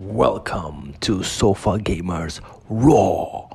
[0.00, 3.50] Welcome to Sofa Gamers Raw.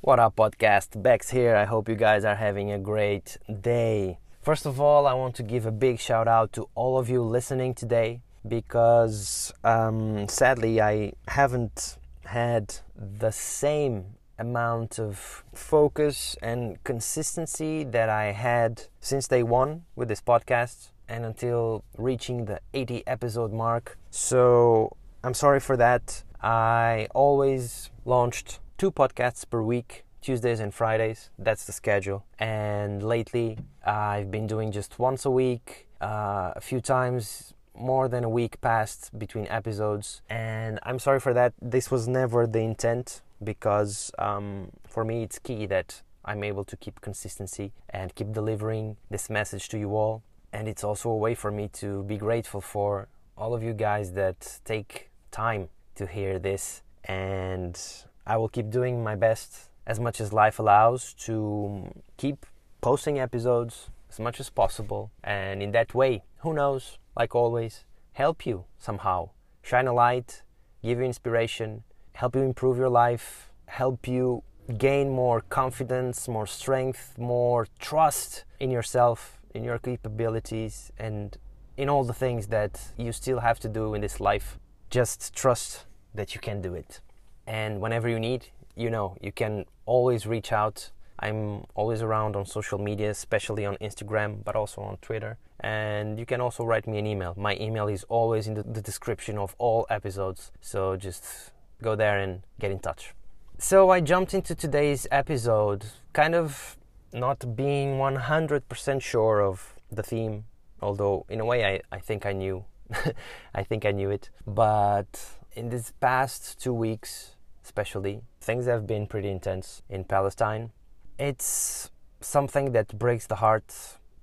[0.00, 1.02] What up, podcast?
[1.02, 1.56] Bex here.
[1.56, 4.18] I hope you guys are having a great day.
[4.40, 7.20] First of all, I want to give a big shout out to all of you
[7.24, 14.04] listening today because um, sadly I haven't had the same
[14.38, 21.24] amount of focus and consistency that I had since day one with this podcast and
[21.24, 23.98] until reaching the 80 episode mark.
[24.10, 26.22] So I'm sorry for that.
[26.42, 31.30] I always launched two podcasts per week Tuesdays and Fridays.
[31.38, 32.24] That's the schedule.
[32.38, 38.24] And lately, I've been doing just once a week, uh, a few times more than
[38.24, 40.20] a week passed between episodes.
[40.28, 41.54] And I'm sorry for that.
[41.62, 46.76] This was never the intent because um, for me, it's key that I'm able to
[46.76, 50.22] keep consistency and keep delivering this message to you all.
[50.52, 54.12] And it's also a way for me to be grateful for all of you guys
[54.12, 56.82] that take time to hear this.
[57.04, 57.80] And
[58.26, 62.44] I will keep doing my best as much as life allows to keep
[62.80, 65.10] posting episodes as much as possible.
[65.24, 69.30] And in that way, who knows, like always, help you somehow.
[69.62, 70.42] Shine a light,
[70.82, 71.84] give you inspiration,
[72.18, 74.42] help you improve your life, help you
[74.76, 81.38] gain more confidence, more strength, more trust in yourself, in your capabilities, and
[81.76, 84.58] in all the things that you still have to do in this life.
[84.90, 87.00] Just trust that you can do it.
[87.46, 90.90] And whenever you need, you know, you can always reach out.
[91.20, 95.38] I'm always around on social media, especially on Instagram, but also on Twitter.
[95.60, 97.34] And you can also write me an email.
[97.36, 100.50] My email is always in the, the description of all episodes.
[100.60, 101.52] So just
[101.82, 103.14] go there and get in touch.
[103.58, 106.76] So I jumped into today's episode kind of
[107.12, 110.44] not being 100% sure of the theme,
[110.80, 112.64] although in a way I, I think I knew.
[113.54, 114.30] I think I knew it.
[114.46, 117.36] But in these past two weeks,
[117.68, 118.22] especially.
[118.40, 120.70] Things have been pretty intense in Palestine.
[121.18, 123.70] It's something that breaks the heart,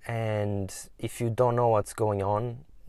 [0.07, 2.41] and if you don't know what's going on,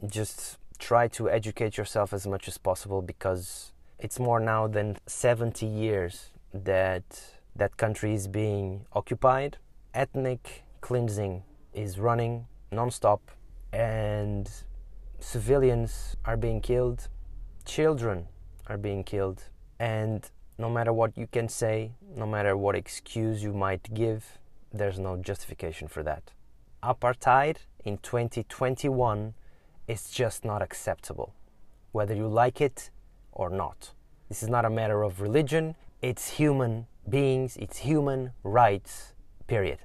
[0.06, 5.64] just try to educate yourself as much as possible because it's more now than 70
[5.66, 7.04] years that
[7.54, 9.58] that country is being occupied.
[9.94, 11.42] Ethnic cleansing
[11.72, 13.30] is running non-stop
[13.72, 14.50] and
[15.18, 17.08] civilians are being killed,
[17.64, 18.26] children
[18.66, 19.44] are being killed
[19.78, 24.38] and no matter what you can say, no matter what excuse you might give,
[24.72, 26.32] there's no justification for that.
[26.82, 29.34] Apartheid in 2021
[29.88, 31.34] is just not acceptable,
[31.92, 32.90] whether you like it
[33.36, 33.92] or not.
[34.28, 39.12] This is not a matter of religion, it's human beings, it's human rights,
[39.46, 39.78] period.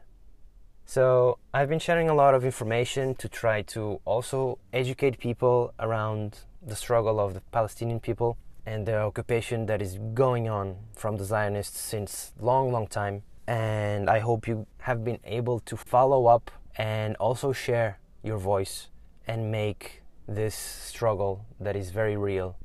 [0.85, 6.39] So, I've been sharing a lot of information to try to also educate people around
[6.61, 11.23] the struggle of the Palestinian people and the occupation that is going on from the
[11.23, 13.23] Zionists since long, long time.
[13.47, 18.87] And I hope you have been able to follow up and also share your voice
[19.27, 22.55] and make this struggle that is very real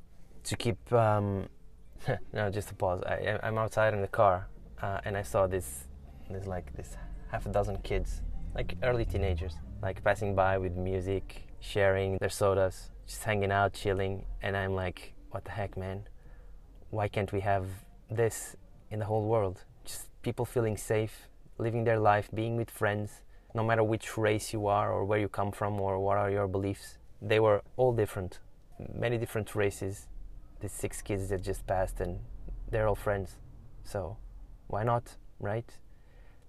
[0.47, 0.93] to keep.
[0.93, 1.49] Um,
[2.33, 3.03] no, just a pause.
[3.05, 4.49] I, I'm outside in the car
[4.83, 5.85] uh, and I saw this.
[6.31, 6.97] There's like this
[7.31, 8.23] half a dozen kids,
[8.55, 14.25] like early teenagers, like passing by with music, sharing their sodas, just hanging out, chilling.
[14.43, 16.09] And I'm like, what the heck, man?
[16.91, 17.67] Why can't we have
[18.11, 18.57] this
[18.91, 19.65] in the whole world?
[19.85, 21.29] Just people feeling safe,
[21.59, 23.23] living their life, being with friends,
[23.55, 26.49] no matter which race you are or where you come from or what are your
[26.49, 26.99] beliefs.
[27.23, 28.41] They were all different,
[28.95, 30.09] many different races.
[30.61, 32.21] These six kids that just passed, and
[32.71, 33.37] they're all friends.
[33.85, 34.17] So,
[34.69, 35.71] why not, right?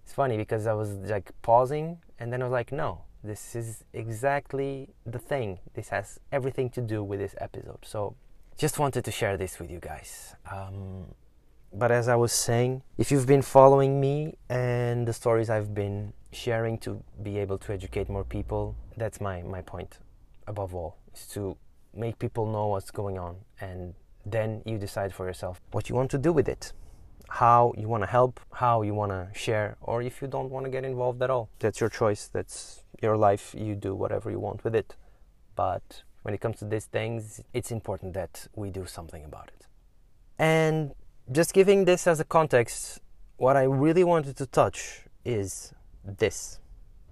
[0.03, 3.83] It's funny because I was like pausing, and then I was like, no, this is
[3.93, 5.59] exactly the thing.
[5.73, 7.79] This has everything to do with this episode.
[7.83, 8.15] So,
[8.57, 10.35] just wanted to share this with you guys.
[10.51, 11.05] Um,
[11.73, 16.13] but as I was saying, if you've been following me and the stories I've been
[16.31, 19.99] sharing to be able to educate more people, that's my, my point
[20.47, 21.57] above all, is to
[21.97, 23.93] make people know what's going on and
[24.25, 26.73] then you decide for yourself what you want to do with it,
[27.29, 30.65] how you want to help, how you want to share, or if you don't want
[30.65, 31.49] to get involved at all.
[31.59, 34.95] That's your choice, that's your life, you do whatever you want with it.
[35.55, 39.65] But when it comes to these things, it's important that we do something about it.
[40.37, 40.93] And
[41.31, 42.99] just giving this as a context,
[43.37, 45.73] what I really wanted to touch is
[46.03, 46.59] this.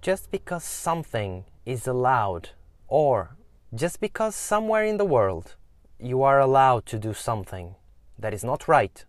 [0.00, 2.50] Just because something is allowed,
[2.88, 3.36] or
[3.74, 5.56] just because somewhere in the world
[5.98, 7.74] you are allowed to do something
[8.18, 9.04] that is not right,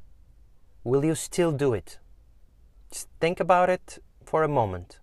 [0.84, 2.00] will you still do it?
[2.92, 5.00] Just think about it for a moment.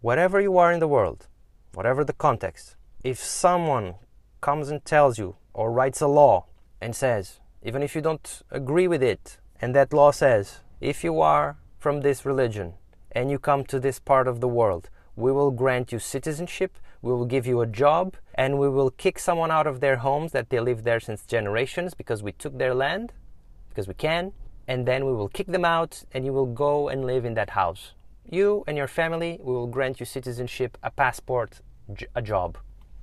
[0.00, 1.28] Wherever you are in the world,
[1.74, 3.94] whatever the context, if someone
[4.40, 6.46] comes and tells you or writes a law
[6.80, 11.20] and says, even if you don't agree with it, and that law says, if you
[11.20, 12.74] are from this religion
[13.12, 17.12] and you come to this part of the world, we will grant you citizenship, we
[17.12, 20.48] will give you a job, and we will kick someone out of their homes that
[20.48, 23.12] they live there since generations because we took their land,
[23.68, 24.32] because we can,
[24.66, 27.50] and then we will kick them out and you will go and live in that
[27.50, 27.92] house.
[28.26, 31.60] You and your family, we will grant you citizenship, a passport,
[32.14, 32.56] a job.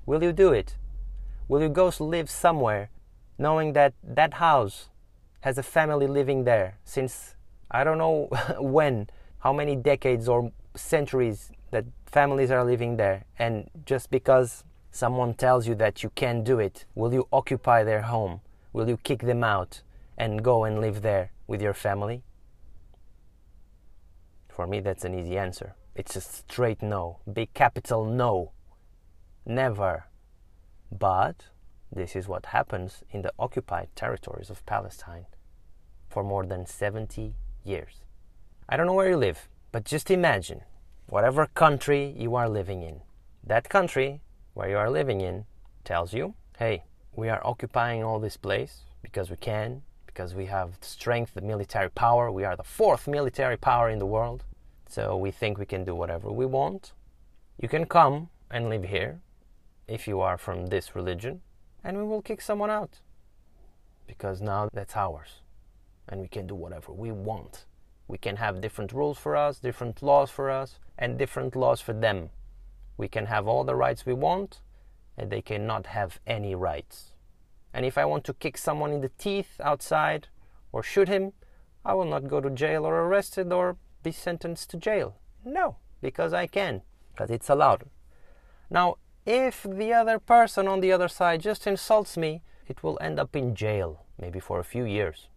[0.08, 0.78] Will you do it?
[1.48, 2.90] Will you go live somewhere
[3.38, 4.90] knowing that that house
[5.42, 7.36] has a family living there since
[7.70, 13.70] I don't know when, how many decades or centuries that families are living there, and
[13.86, 18.42] just because someone tells you that you can't do it, will you occupy their home?
[18.74, 19.82] Will you kick them out
[20.18, 22.24] and go and live there with your family?
[24.50, 25.76] For me, that's an easy answer.
[25.96, 28.52] It's a straight no, big capital no.
[29.46, 30.06] Never.
[30.92, 31.48] But
[31.92, 35.26] this is what happens in the occupied territories of Palestine
[36.10, 37.34] for more than 70
[37.64, 38.02] years.
[38.68, 40.62] I don't know where you live, but just imagine
[41.08, 43.02] whatever country you are living in.
[43.44, 44.22] That country
[44.54, 45.46] where you are living in
[45.84, 46.84] tells you, hey,
[47.16, 51.90] we are occupying all this place because we can, because we have strength, the military
[51.90, 52.32] power.
[52.32, 54.44] We are the fourth military power in the world.
[54.88, 56.94] So we think we can do whatever we want.
[57.58, 59.22] You can come and live here
[59.88, 61.42] if you are from this religion,
[61.84, 63.00] and we will kick someone out
[64.08, 65.42] because now that's ours
[66.08, 67.66] and we can do whatever we want.
[68.12, 71.94] We can have different rules for us, different laws for us, and different laws for
[71.94, 72.30] them.
[72.98, 74.60] We can have all the rights we want,
[75.18, 77.14] and they cannot have any rights.
[77.74, 80.28] And if I want to kick someone in the teeth outside
[80.74, 81.32] or shoot him,
[81.86, 85.16] I will not go to jail or arrested or be sentenced to jail.
[85.46, 86.82] No, because I can,
[87.14, 87.86] because it's allowed.
[88.70, 93.22] Now, if the other person on the other side just insults me, it will end
[93.22, 95.30] up in jail, maybe for a few years.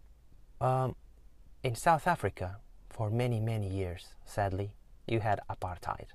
[0.61, 0.97] Um,
[1.63, 2.59] in South Africa,
[2.95, 4.71] for many, many years, sadly,
[5.09, 6.07] you had apartheid.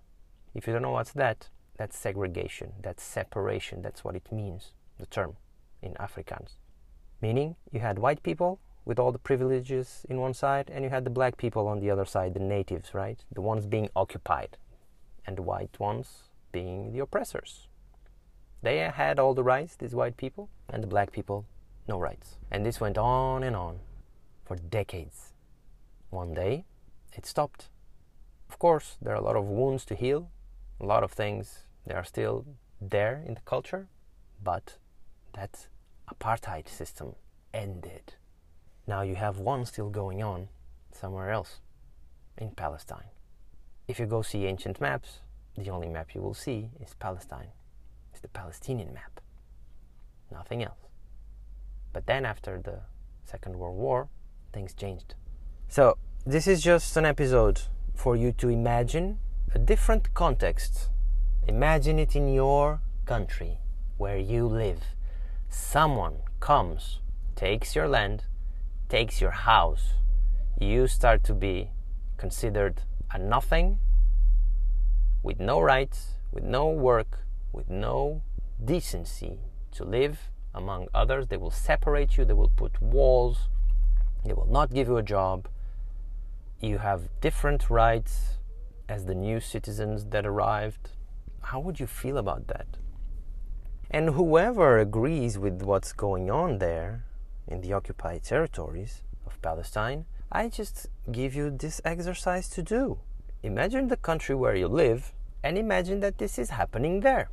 [0.56, 5.06] If you don't know what's that, that's segregation, that's separation, that's what it means, the
[5.06, 5.36] term
[5.82, 6.54] in Afrikaans.
[7.22, 11.04] Meaning, you had white people with all the privileges in one side, and you had
[11.04, 13.26] the black people on the other side, the natives, right?
[13.34, 14.58] The ones being occupied,
[15.28, 17.68] and the white ones being the oppressors.
[18.62, 21.46] They had all the rights, these white people, and the black people,
[21.90, 22.38] no rights.
[22.50, 23.80] And this went on and on
[24.46, 25.34] for decades.
[26.10, 26.66] One day,
[27.14, 27.70] it stopped.
[28.50, 30.30] Of course, there are a lot of wounds to heal,
[30.80, 32.46] a lot of things that are still
[32.82, 33.88] there in the culture,
[34.44, 34.78] but
[35.34, 35.68] that
[36.12, 37.16] apartheid system
[37.54, 38.16] ended.
[38.88, 40.50] Now you have one still going on
[40.92, 41.60] somewhere else
[42.38, 43.12] in Palestine.
[43.88, 45.20] If you go see ancient maps,
[45.58, 47.52] the only map you will see is Palestine.
[48.12, 49.20] It's the Palestinian map.
[50.32, 50.80] Nothing else.
[51.92, 52.82] But then after the
[53.26, 54.10] Second World War,
[54.54, 55.16] things changed.
[55.68, 55.98] So,
[56.32, 57.60] this is just an episode
[57.96, 59.18] for you to imagine
[59.56, 60.90] a different context.
[61.48, 63.58] Imagine it in your country
[63.98, 64.80] where you live.
[65.50, 67.00] Someone comes,
[67.36, 68.26] takes your land,
[68.90, 69.94] takes your house.
[70.60, 71.72] You start to be
[72.18, 73.80] considered a nothing
[75.24, 78.22] with no rights, with no work, with no
[78.64, 79.40] decency
[79.72, 81.26] to live among others.
[81.26, 83.50] They will separate you, they will put walls,
[84.24, 85.48] they will not give you a job.
[86.62, 88.38] You have different rights
[88.90, 90.90] as the new citizens that arrived.
[91.42, 92.68] How would you feel about that?
[93.90, 97.06] And whoever agrees with what's going on there
[97.48, 103.00] in the occupied territories of Palestine, I just give you this exercise to do.
[103.42, 107.30] Imagine the country where you live and imagine that this is happening there.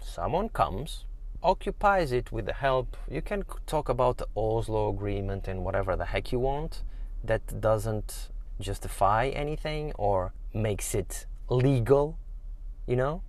[0.00, 1.04] Someone comes,
[1.40, 2.96] occupies it with the help.
[3.08, 6.82] You can talk about the Oslo Agreement and whatever the heck you want.
[7.22, 8.30] That doesn't
[8.60, 12.18] justify anything or makes it legal,
[12.86, 13.22] you know?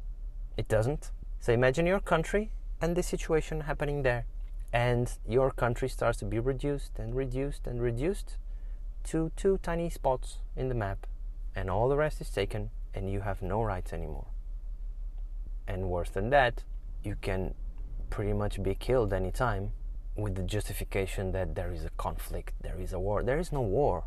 [0.57, 1.11] It doesn't.
[1.39, 4.25] So imagine your country and the situation happening there.
[4.73, 8.37] And your country starts to be reduced and reduced and reduced
[9.05, 11.07] to two tiny spots in the map.
[11.55, 14.27] And all the rest is taken, and you have no rights anymore.
[15.67, 16.63] And worse than that,
[17.03, 17.53] you can
[18.09, 19.71] pretty much be killed anytime
[20.15, 23.23] with the justification that there is a conflict, there is a war.
[23.23, 24.03] There is no war.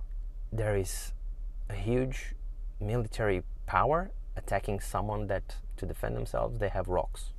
[0.52, 1.12] There is
[1.68, 2.34] a huge
[2.80, 7.32] military power attacking someone that to defend themselves they have rocks.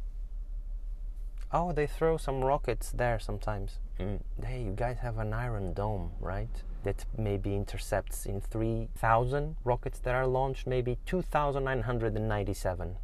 [1.54, 3.80] Oh, they throw some rockets there sometimes.
[4.00, 4.22] Mm.
[4.44, 6.64] Hey, you guys have an iron dome, right?
[6.84, 12.96] That maybe intercepts in 3,000 rockets that are launched, maybe 2,997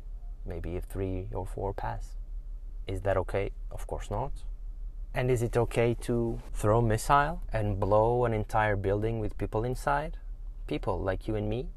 [0.48, 2.16] maybe if three or four pass.
[2.88, 3.52] Is that okay?
[3.70, 4.32] Of course not.
[5.14, 10.18] And is it okay to throw missile and blow an entire building with people inside?
[10.68, 11.70] People like you and me?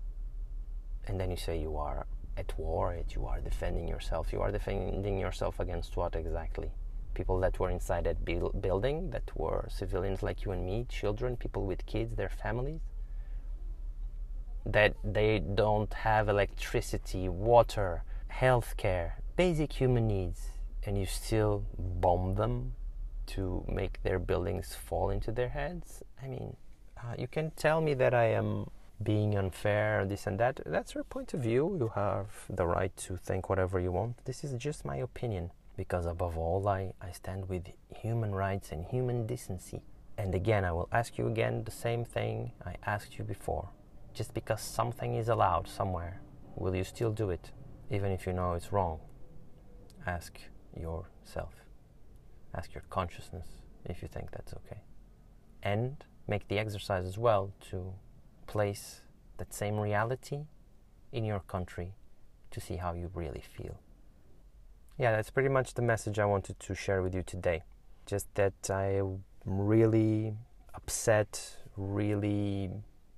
[1.07, 2.07] And then you say you are
[2.37, 4.33] at war, you are defending yourself.
[4.33, 6.71] You are defending yourself against what exactly?
[7.15, 11.65] People that were inside that building, that were civilians like you and me, children, people
[11.67, 12.81] with kids, their families?
[14.65, 20.51] That they don't have electricity, water, health care, basic human needs,
[20.85, 22.75] and you still bomb them
[23.35, 26.03] to make their buildings fall into their heads?
[26.23, 26.57] I mean,
[26.97, 28.71] uh, you can tell me that I am
[29.03, 30.61] being unfair, this and that.
[30.67, 31.77] That's your point of view.
[31.79, 34.25] You have the right to think whatever you want.
[34.25, 35.51] This is just my opinion.
[35.77, 39.83] Because above all, I, I stand with human rights and human decency.
[40.19, 43.71] And again, I will ask you again the same thing I asked you before.
[44.13, 46.21] Just because something is allowed somewhere,
[46.57, 47.53] will you still do it,
[47.91, 48.99] even if you know it's wrong?
[50.07, 50.39] Ask
[50.79, 51.55] yourself.
[52.55, 53.47] Ask your consciousness
[53.85, 54.81] if you think that's okay.
[55.63, 57.93] And make the exercise as well to
[58.47, 59.01] place
[59.39, 60.41] that same reality
[61.13, 61.93] in your country
[62.51, 63.79] to see how you really feel.
[64.99, 67.63] Yeah, that's pretty much the message I wanted to share with you today.
[68.07, 70.35] Just that I'm really
[70.75, 72.71] upset, really.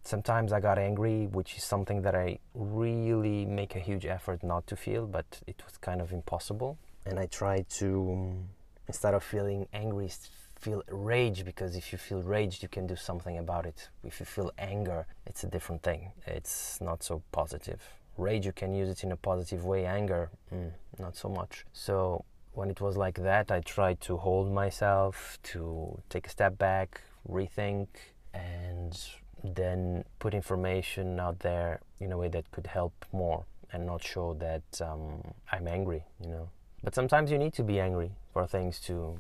[0.05, 4.67] Sometimes I got angry, which is something that I really make a huge effort not
[4.69, 6.79] to feel, but it was kind of impossible.
[7.07, 8.49] And I try to um,
[8.89, 10.11] instead of feeling angry
[10.59, 13.89] feel rage because if you feel rage you can do something about it.
[14.05, 16.13] If you feel anger it's a different thing.
[16.27, 17.81] It's not so positive.
[18.17, 19.87] Rage you can use it in a positive way.
[19.87, 21.65] Anger mm, not so much.
[21.73, 22.25] So
[22.55, 27.01] when it was like that i tried to hold myself to take a step back
[27.29, 27.87] rethink
[28.35, 29.09] and
[29.43, 34.35] then put information out there in a way that could help more and not show
[34.35, 36.49] that um, i'm angry you know.
[36.85, 39.19] But sometimes you need to be angry for things to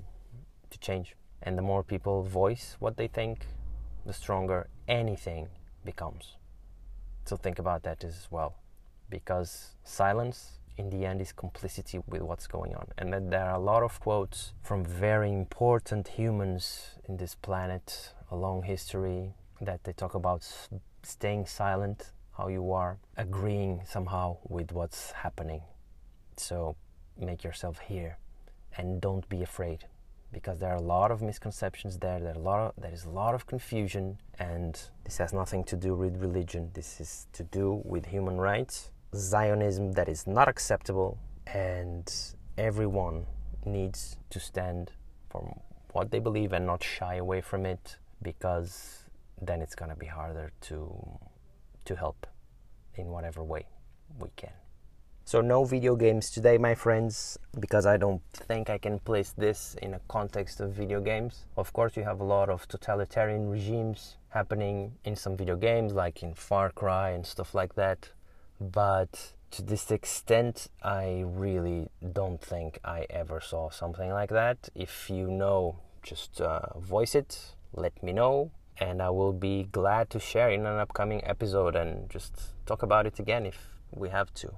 [0.70, 1.14] to change.
[1.42, 3.46] And the more people voice what they think,
[4.06, 5.48] the stronger anything
[5.84, 6.36] becomes.
[7.24, 8.54] So think about that as well.
[9.10, 12.86] Because silence in the end is complicity with what's going on.
[12.98, 18.14] And then there are a lot of quotes from very important humans in this planet
[18.30, 20.48] along history that they talk about
[21.02, 25.62] staying silent, how you are agreeing somehow with what's happening.
[26.36, 26.76] So
[27.18, 28.18] make yourself hear
[28.76, 29.86] and don't be afraid
[30.32, 33.04] because there are a lot of misconceptions there there, are a lot of, there is
[33.04, 36.70] a lot of confusion and this has nothing to do with religion.
[36.72, 42.10] This is to do with human rights zionism that is not acceptable and
[42.56, 43.26] everyone
[43.66, 44.92] needs to stand
[45.28, 45.60] for
[45.92, 49.04] what they believe and not shy away from it because
[49.40, 51.18] then it's going to be harder to
[51.84, 52.26] to help
[52.94, 53.66] in whatever way
[54.18, 54.61] we can
[55.32, 59.74] so no video games today, my friends, because I don't think I can place this
[59.80, 61.46] in a context of video games.
[61.56, 66.22] Of course, you have a lot of totalitarian regimes happening in some video games, like
[66.22, 68.10] in Far Cry and stuff like that.
[68.60, 74.68] But to this extent, I really don't think I ever saw something like that.
[74.74, 80.10] If you know, just uh, voice it, let me know, and I will be glad
[80.10, 84.34] to share in an upcoming episode and just talk about it again if we have
[84.34, 84.52] to.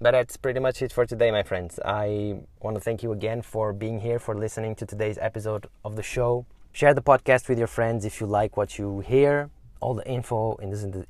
[0.00, 1.78] But that's pretty much it for today, my friends.
[1.84, 5.96] I want to thank you again for being here, for listening to today's episode of
[5.96, 6.46] the show.
[6.72, 9.50] Share the podcast with your friends if you like what you hear.
[9.80, 10.56] All the info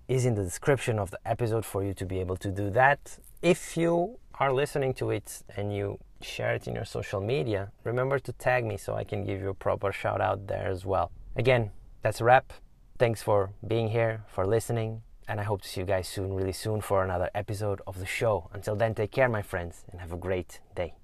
[0.08, 3.18] is in the description of the episode for you to be able to do that.
[3.40, 8.18] If you are listening to it and you share it in your social media, remember
[8.18, 11.10] to tag me so I can give you a proper shout out there as well.
[11.36, 11.70] Again,
[12.02, 12.52] that's a wrap.
[12.98, 15.03] Thanks for being here, for listening.
[15.26, 18.06] And I hope to see you guys soon, really soon, for another episode of the
[18.06, 18.50] show.
[18.52, 20.94] Until then, take care, my friends, and have a great day.